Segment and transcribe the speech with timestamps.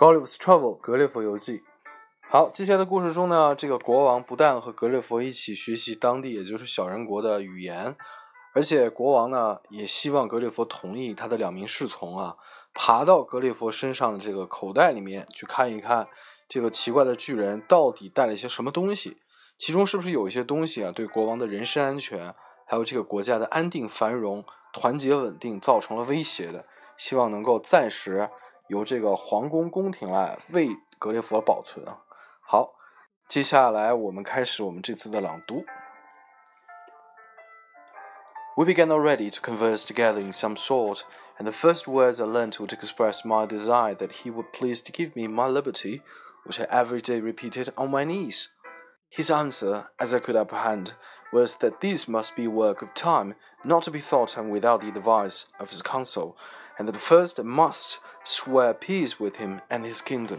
[0.00, 1.62] Gulliver's Travel 格列佛游记。
[2.22, 7.94] 好，接下来的故事中呢，这个国王不但和格列佛一起学习当地，也就是小人国的语言，
[8.54, 12.36] 而且国王呢也希望格列佛同意他的两名侍从啊，
[12.72, 16.08] 爬到格列佛身上的这个口袋里面去看一看，
[16.48, 19.18] 这个奇怪的巨人到底带了一些什么东西，
[19.58, 26.64] 其中是不是有一些东西啊，对国王的人身安全，还有这个国家的安定繁荣、团结稳定造成了威胁的，
[26.96, 28.30] 希望能够暂时
[28.69, 32.01] 由这个皇宫宫廷来为格列佛保存啊。
[32.41, 32.73] 好，
[33.27, 35.65] 接下来我们开始我们这次的朗读。
[38.57, 41.01] We began already to converse together in some sort,
[41.37, 44.81] and the first words I learned were to express my desire that he would please
[44.83, 46.01] to give me my liberty,
[46.45, 48.47] which I every day repeated on my knees.
[49.09, 50.93] His answer, as I could apprehend,
[51.33, 54.87] was that this must be work of time, not to be thought on without the
[54.87, 56.37] advice of his council,
[56.80, 60.38] and that first must swear peace with him and his kingdom.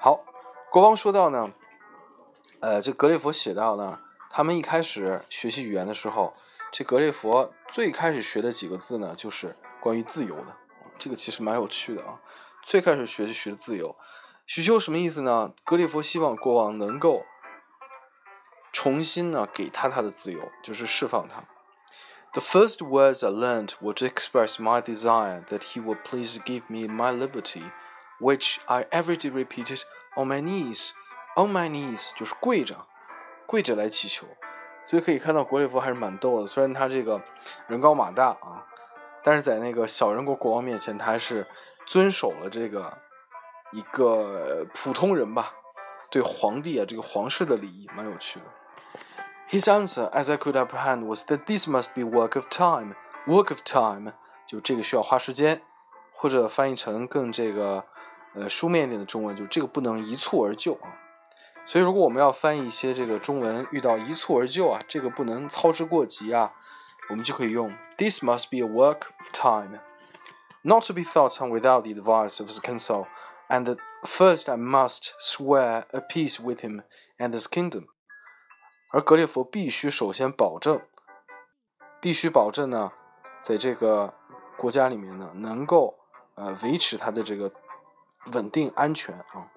[0.00, 0.24] 好，
[0.70, 1.52] 国王说到呢，
[2.58, 6.34] 呃，这格列佛写到呢，他们一开始学习语言的时候，
[6.72, 10.56] 这格列佛最开始学的几个字呢，就是关于自由的。
[10.98, 12.18] 这个其实蛮有趣的啊。
[12.62, 13.94] 最开始学就学的自由，
[14.44, 15.52] 许修什么意思呢？
[15.62, 17.24] 格列佛希望国王能够
[18.72, 21.44] 重新呢给他他的自由，就是释放他。
[22.36, 26.86] The first words I learned were to express my desire that he would please give me
[26.86, 27.62] my liberty,
[28.20, 29.82] which I every day repeated
[30.18, 30.92] On my knees,
[31.34, 32.86] on my knees，就是跪着，
[33.46, 34.26] 跪着来祈求。
[34.86, 36.46] 所以可以看到，国列佛还是蛮逗的。
[36.46, 37.22] 虽然他这个
[37.66, 38.66] 人高马大啊，
[39.22, 41.46] 但是在那个小人国国王面前，他还是
[41.86, 42.96] 遵守了这个
[43.72, 45.52] 一个普通人吧，
[46.10, 48.46] 对皇帝啊这个皇室的礼仪，蛮有趣的。
[49.49, 52.95] His answer, as I could apprehend, was that this must be work of time.
[53.27, 54.13] Work of time，
[54.47, 55.61] 就这个需要花时间，
[56.13, 57.85] 或者翻译成更这个。
[58.33, 60.95] 呃，书面一点的中文就这个不能一蹴而就啊，
[61.65, 66.53] 所以如果我们要翻译一些这个中文，遇到一蹴而就啊，这个不能操之过急啊，
[67.09, 69.81] 我们就可以用 This must be a work of time,
[70.61, 73.07] not to be thought on without the advice of the council,
[73.49, 76.83] and that first I must swear a peace with him
[77.19, 77.87] and his kingdom。
[78.91, 80.81] 而格列佛必须首先保证，
[81.99, 82.91] 必须保证呢，
[83.39, 84.13] 在这个
[84.57, 85.99] 国家里面呢，能够
[86.35, 87.51] 呃维持他的这个。
[88.33, 89.49] 稳定安全啊，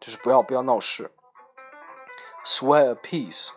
[0.00, 1.12] 就是不要不要闹事。
[2.46, 3.50] Swear a peace.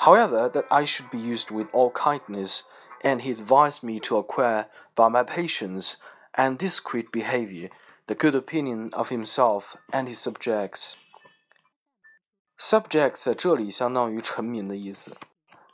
[0.00, 2.62] However, that I should be used with all kindness,
[3.02, 4.66] and he advised me to acquire
[4.96, 5.94] by my patience
[6.32, 7.70] and discreet behavior
[8.06, 10.96] the good opinion of himself and his subjects.
[12.61, 15.17] Subjects 在这里相当于臣民的意思，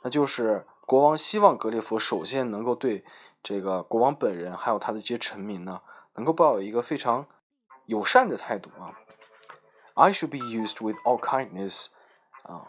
[0.00, 3.04] 那就是国王希望格列佛首先能够对
[3.42, 5.82] 这个国王本人还有他的这些臣民呢。
[6.14, 7.26] 能够抱有一个非常
[7.84, 8.98] 友善的态度啊。
[9.92, 11.88] I should be used with all kindness,
[12.44, 12.64] uh,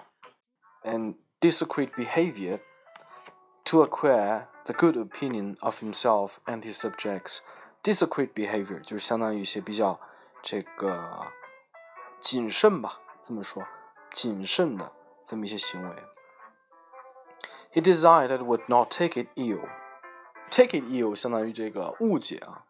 [0.84, 2.60] and discreet behavior
[3.64, 7.40] to acquire the good opinion of himself and his subjects.
[7.82, 10.00] Discreet behavior 就是相当于一些比较
[10.44, 11.26] 这个
[12.20, 13.64] 谨慎吧，这么说，
[14.13, 15.97] 谨慎的这么一些行为。
[17.73, 19.69] He desired that would not take it ill.
[20.51, 22.65] Take it ill 相当于这个误解啊。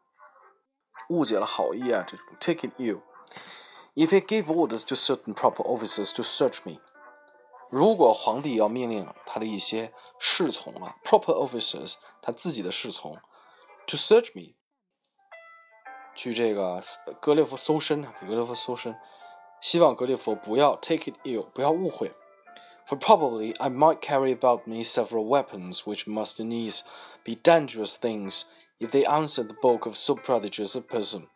[1.10, 6.80] 误解了好意啊，这种 take it ill。If he gave orders to certain proper officers to search me，
[7.69, 13.19] 如果皇帝要命令他的一些侍从啊，proper officers，他自己的侍从，
[13.86, 14.54] to search me，
[16.16, 16.82] 去这个
[17.20, 18.98] 格列佛搜身，给格列佛搜身，
[19.60, 22.12] 希望格列佛不要 take it ill，不要误会。
[22.86, 26.82] For probably I might carry about me several weapons which must needs
[27.25, 28.44] be dangerous things
[28.78, 31.28] if they answered the bulk of so prodigious a person.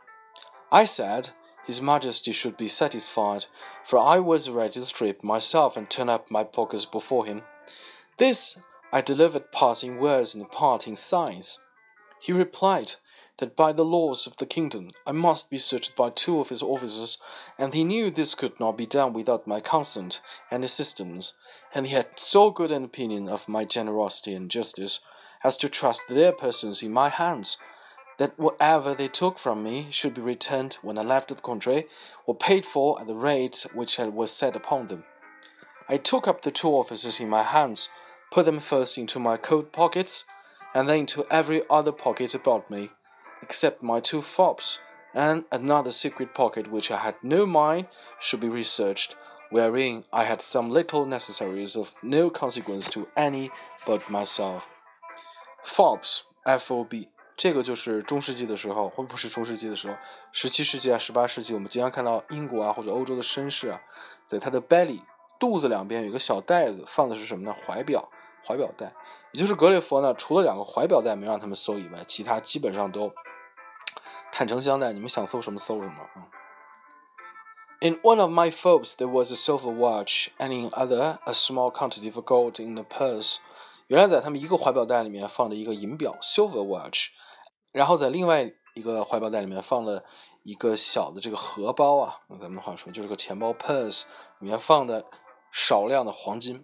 [0.70, 1.30] I said,
[1.66, 3.46] His Majesty should be satisfied,
[3.82, 7.42] for I was ready to strip myself and turn up my pockets before him.
[8.18, 8.58] This
[8.92, 11.58] I delivered part in words and part in signs.
[12.20, 12.94] He replied
[13.37, 16.61] that by the laws of the kingdom I must be searched by two of his
[16.61, 17.17] officers,
[17.57, 20.21] and he knew this could not be done without my consent
[20.51, 21.33] and assistance,
[21.73, 24.99] and he had so good an opinion of my generosity and justice
[25.43, 27.57] as to trust their persons in my hands,
[28.17, 31.87] that whatever they took from me should be returned when I left the country,
[32.25, 35.03] or paid for at the rate which was set upon them.
[35.89, 37.89] I took up the two officers in my hands,
[38.31, 40.25] put them first into my coat pockets,
[40.73, 42.91] and then into every other pocket about me,
[43.43, 44.77] except my two fobs,
[45.13, 47.87] and another secret pocket which I had no mind
[48.19, 49.11] should be researched,
[49.51, 53.51] wherein I had some little necessaries of no consequence to any
[53.85, 54.67] but myself.
[55.63, 59.95] Fobs, F O B，这个就是中世纪的时候，或不是中世纪的时候，
[60.31, 63.81] 十七世纪啊、十八世纪，我们经常看到英国啊或者欧洲的绅士啊，
[64.25, 65.01] 在他的 belly
[65.39, 67.55] 肚子两边有个小袋子，放的是什么呢？
[67.65, 68.09] 怀表，
[68.45, 68.93] 怀表带。
[69.31, 73.11] 也就是格列佛呢，除了两个怀表带没让他们搜以外，其他基本上都
[74.35, 74.91] 坦诚相待。
[74.93, 76.27] 你们想搜什么搜什么啊。
[77.81, 82.11] In one of my fobs there was a silver watch, and in other a small quantity
[82.11, 83.37] of gold in the purse.
[83.87, 87.09] 原来在他们一个怀表袋里面放着一个银表 （silver watch），
[87.71, 90.03] 然后在另外一个怀表袋里面放了
[90.41, 94.03] 一个小的这个荷包啊，用咱们的话说就是个钱包 （purse），
[94.39, 95.05] 里面放的
[95.51, 96.63] 少量的黄金。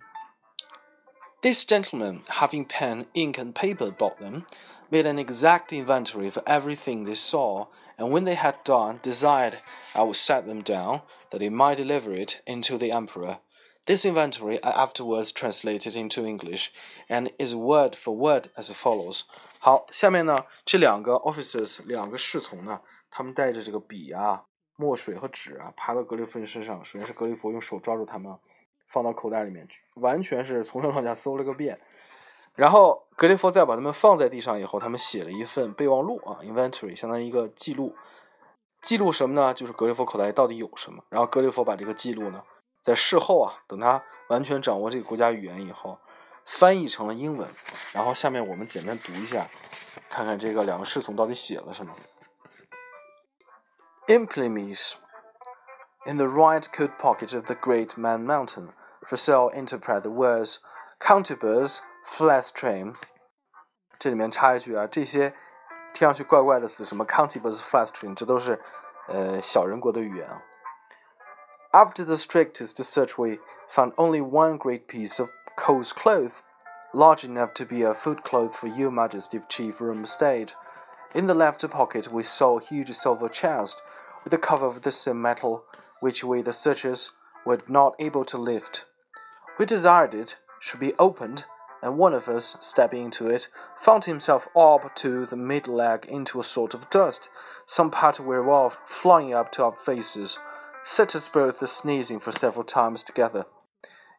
[1.42, 4.46] This gentleman, having pen, ink, and paper bought them,
[4.90, 7.66] made an exact inventory of everything they saw,
[7.98, 9.58] and when they had done, desired
[9.94, 13.40] I would set them down, that he might deliver it into the emperor.
[13.86, 16.72] This inventory I afterwards translated into English,
[17.10, 19.24] and is word for word as follows.
[19.58, 22.80] 好，下面呢，这两个 officers 两个侍从呢，
[23.10, 24.44] 他们带着这个笔啊、
[24.76, 26.82] 墨水和纸啊，爬到格列佛人身上。
[26.82, 28.34] 首先是格列佛用手抓住他们，
[28.89, 31.79] 放到口袋里面去，完全是从上到下搜了个遍。
[32.55, 37.95] 然后格列佛再把他们放在地上以后，他们写了一份备忘录啊，inventory 相当于一个记录。
[38.81, 39.53] 记录什么呢？
[39.53, 41.03] 就是格列佛口袋里到底有什么。
[41.09, 42.43] 然后格列佛把这个记录呢。
[42.81, 45.99] 在事后啊，等他完全掌握这个国家语言以后，
[46.45, 47.47] 翻译成了英文。
[47.93, 49.47] 然后下面我们简单读一下，
[50.09, 51.93] 看看这个两个侍从到底写了什么。
[54.07, 54.95] Imprimis,
[56.05, 58.69] in the right coat pocket of the Great Man Mountain,
[59.04, 60.58] for sale interpret the words
[60.98, 62.94] "countibus flastream"。
[63.98, 65.30] 这里面插一句啊，这些
[65.92, 68.60] 听上去怪怪的词，什么 "countibus flastream"，这都是
[69.08, 70.42] 呃小人国的语言啊。
[71.72, 76.40] After the strictest search, we found only one great piece of coarse cloth,
[76.92, 80.52] large enough to be a foot cloth for your majesty of chief room stayed.
[81.12, 83.82] In the left pocket, we saw a huge silver chest,
[84.22, 85.64] with a cover of the same metal,
[86.00, 87.10] which we, the searchers,
[87.44, 88.86] were not able to lift.
[89.59, 91.43] We desired it should be opened,
[91.81, 96.39] and one of us, stepping into it, found himself up to the mid leg into
[96.39, 97.29] a sort of dust,
[97.65, 100.39] some part whereof flying up to our faces
[100.85, 103.45] set us both sneezing for several times together.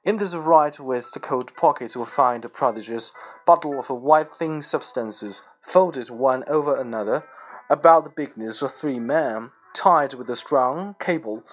[0.04, 3.10] In this right with the coat pocket we find a prodigious
[3.46, 7.24] bottle of a white thin substances, folded one over another,
[7.70, 11.44] about the bigness of three men, tied with a strong cable,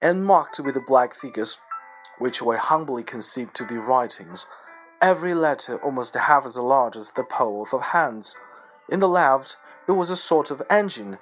[0.00, 1.56] and marked with black figures,
[2.20, 4.46] which we humbly conceive to be writings,
[5.00, 8.36] every letter almost half as large as the palm of hands.
[8.88, 9.56] In the left
[9.86, 11.18] there was a sort of engine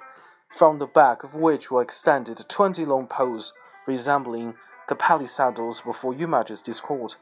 [0.49, 3.53] from the back of which were extended twenty long poles
[3.87, 4.55] resembling
[4.87, 7.15] the palisadoes before Your Majesty's court,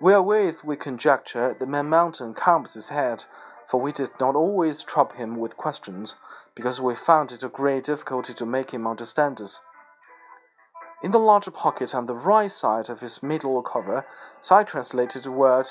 [0.00, 3.24] wherewith we conjecture the man mountain comes his head,
[3.66, 6.14] for we did not always trouble him with questions,
[6.54, 9.60] because we found it a great difficulty to make him understand us.
[11.02, 14.06] In the larger pocket on the right side of his middle cover,
[14.40, 15.66] Tsai translated the word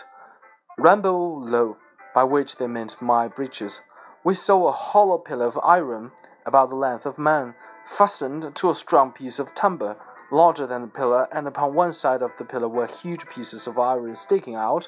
[0.79, 1.77] "ranfulo,
[2.13, 3.81] by which they meant my breeches.
[4.23, 6.11] We saw a hollow pillar of iron,
[6.45, 7.55] about the length of man,
[7.85, 9.97] fastened to a strong piece of timber,
[10.31, 13.79] larger than the pillar, and upon one side of the pillar were huge pieces of
[13.79, 14.87] iron sticking out,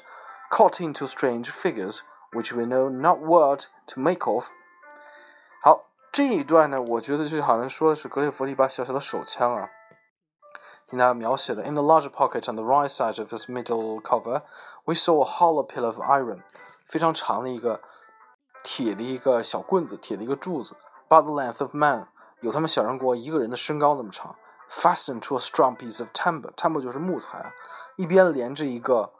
[0.50, 2.02] cut into strange figures,
[2.32, 4.50] which we know not what to make of.
[5.62, 9.68] 好，这一段呢，我觉得就好像说的是格列佛的一把小小的手枪啊。
[10.87, 14.41] 听他描写的，In the large pocket on the right side of this middle cover,
[14.85, 16.41] we saw a hollow pillar of iron，
[16.85, 17.81] 非常长的一个
[18.63, 20.75] 铁的一个小棍子，铁的一个柱子。
[21.09, 22.07] about the length of man，
[22.41, 24.35] 有他们小人国一个人的身高那么长。
[24.69, 27.51] Fastened to a strong piece of timber，timber 就是木材啊，
[27.95, 29.13] 一边连着一个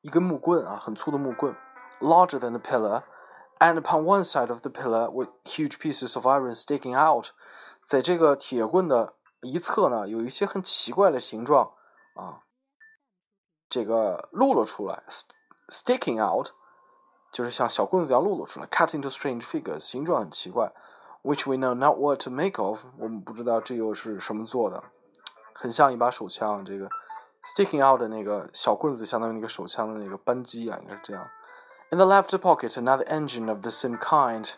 [0.00, 1.54] 一根木棍啊，很粗的木棍。
[2.00, 6.96] Larger than the pillar，and upon one side of the pillar with huge pieces of iron sticking
[6.96, 7.28] out，
[7.84, 11.72] 在这个铁棍的 一侧呢，有一些很奇怪的形状
[12.14, 12.42] 啊，
[13.68, 15.02] 这个露了出来，
[15.68, 16.48] sticking out，
[17.32, 20.72] 就是像小棍子一样露了出来，cut into strange figures，形状很奇怪。
[21.22, 24.84] which we know not what to make of，我们不知道这又是什么做的，
[25.54, 26.62] 很像一把手枪。
[26.64, 26.86] 这个
[27.42, 31.26] sticking out 的那个小棍子，相当于那个手枪的那个扳机啊，应该是这样。
[31.90, 34.52] In the left pocket, another engine of the same kind.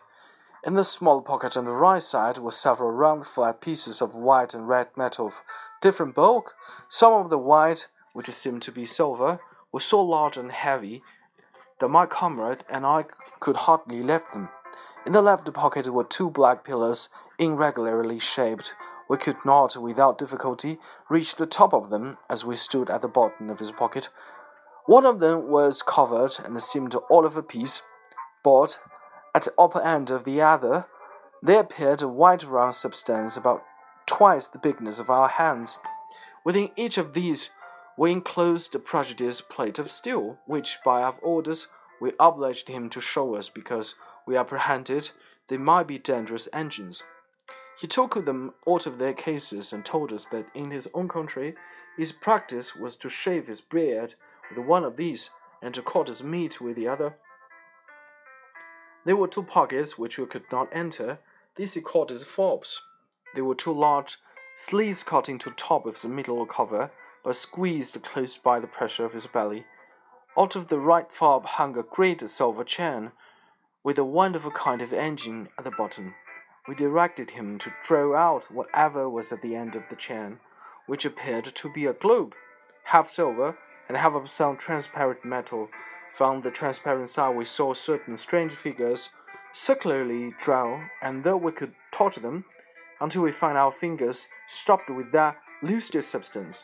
[0.64, 4.54] In the small pocket on the right side were several round flat pieces of white
[4.54, 5.42] and red metal of
[5.82, 6.54] different bulk.
[6.88, 9.40] Some of the white, which seemed to be silver,
[9.72, 11.02] were so large and heavy
[11.80, 13.06] that my comrade and I
[13.40, 14.50] could hardly lift them.
[15.04, 18.76] In the left pocket were two black pillars, irregularly shaped.
[19.10, 20.78] We could not, without difficulty,
[21.10, 24.10] reach the top of them as we stood at the bottom of his pocket.
[24.86, 27.82] One of them was covered and seemed all of a piece,
[28.44, 28.80] but
[29.34, 30.88] At the upper end of the other,
[31.42, 33.64] there appeared a white round substance about
[34.06, 35.80] twice the bigness of our hands.
[36.44, 37.50] Within each of these
[37.98, 41.68] we enclosed a prodigious plate of steel, which, by our orders,
[42.00, 43.96] we obliged him to show us because
[44.26, 45.12] we apprehended
[45.48, 47.04] they might be dangerous engines.
[47.80, 51.56] He took them out of their cases and told us that in his own country
[51.98, 54.16] his practice was to shave his beard
[54.50, 55.30] with one of these
[55.62, 57.16] and to cut his meat with the other.
[59.06, 61.20] There were two pockets which we could not enter.
[61.56, 62.82] These he called his fobs.
[63.36, 64.18] They were two large
[64.56, 66.92] sleeves cut into top of the middle cover,
[67.24, 69.66] but squeezed close by the pressure of his belly.
[70.38, 73.12] Out of the right fob hung a great silver chain,
[73.84, 76.14] with a wonderful kind of engine at the bottom.
[76.68, 80.40] We directed him to draw out whatever was at the end of the chain,
[80.86, 82.36] which appeared to be a globe,
[82.86, 85.70] half silver and half of some transparent metal.
[86.16, 89.10] From the transparent side, we saw certain strange figures
[89.54, 92.46] circularly drawn, and though we could touch them,
[93.00, 96.64] until we find our fingers stopped with that luster substance.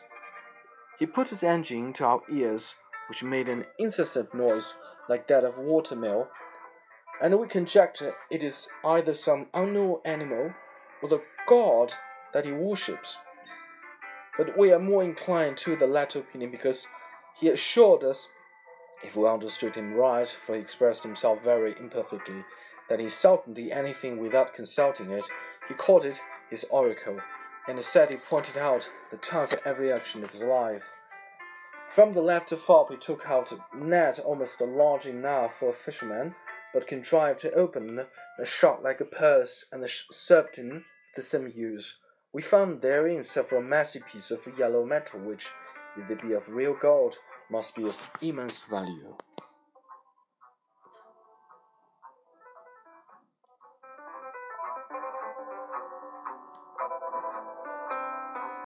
[0.98, 2.74] He put his engine to our ears,
[3.08, 4.74] which made an incessant noise
[5.08, 6.28] like that of a water mill,
[7.20, 10.52] and we conjecture it is either some unknown animal
[11.02, 11.94] or the god
[12.32, 13.16] that he worships.
[14.36, 16.86] But we are more inclined to the latter opinion because
[17.34, 18.28] he assured us,
[19.02, 22.44] if we understood him right, for he expressed himself very imperfectly,
[22.88, 25.26] that he seldom did anything without consulting it.
[25.68, 27.18] He called it his oracle
[27.68, 30.90] and said he pointed out the time for every action of his life.
[31.90, 35.74] From the left of fob he took out a net almost large enough for a
[35.74, 36.34] fisherman,
[36.72, 38.06] but contrived to open
[38.38, 40.84] a shot like a purse and served him
[41.16, 41.94] the same use.
[42.32, 45.48] We found therein several massy pieces of yellow metal, which,
[45.96, 47.16] if they be of real gold,
[47.50, 49.14] must be of immense value.